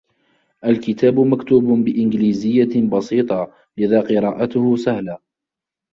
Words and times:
الكتاب 0.65 1.19
مكتوب 1.19 1.63
بإنجليزية 1.63 2.89
بسيطة، 2.89 3.53
لذا 3.77 4.01
قراءته 4.01 4.75
سهلة. 4.75 5.17